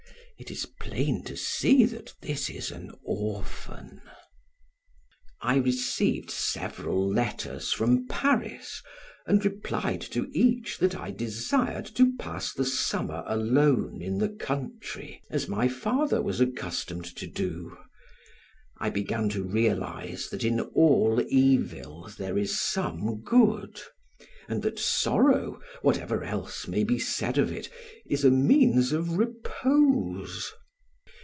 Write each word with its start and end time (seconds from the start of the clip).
It 0.43 0.49
is 0.49 0.65
plain 0.79 1.23
to 1.25 1.37
see 1.37 1.85
that 1.85 2.15
this 2.19 2.49
is 2.49 2.71
an 2.71 2.95
orphan." 3.03 4.01
I 5.39 5.57
received 5.57 6.31
several 6.31 7.07
letters 7.07 7.71
from 7.71 8.07
Paris 8.07 8.81
and 9.27 9.45
replied 9.45 10.01
to 10.01 10.31
each 10.33 10.79
that 10.79 10.95
I 10.95 11.11
desired 11.11 11.85
to 11.93 12.15
pass 12.17 12.53
the 12.53 12.65
summer 12.65 13.23
alone 13.27 14.01
in 14.01 14.17
the 14.17 14.29
country, 14.29 15.21
as 15.29 15.47
my 15.47 15.67
father 15.67 16.23
was 16.23 16.41
accustomed 16.41 17.05
to 17.17 17.27
do. 17.27 17.77
I 18.79 18.89
began 18.89 19.29
to 19.29 19.43
realize 19.43 20.27
that 20.31 20.43
in 20.43 20.59
all 20.59 21.23
evil 21.27 22.09
there 22.17 22.35
is 22.39 22.59
some 22.59 23.21
good, 23.21 23.79
and 24.49 24.63
that 24.63 24.77
sorrow, 24.77 25.61
whatever 25.83 26.23
else 26.23 26.67
may 26.67 26.83
be 26.83 26.99
said 26.99 27.37
of 27.37 27.51
it, 27.53 27.69
is 28.07 28.25
a 28.25 28.31
means 28.31 28.91
of 28.91 29.17
repose. 29.17 30.51